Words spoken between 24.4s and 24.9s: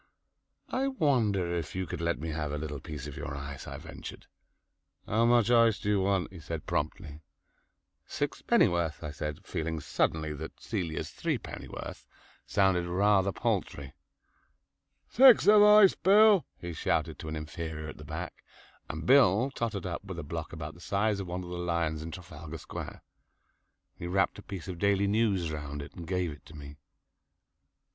piece of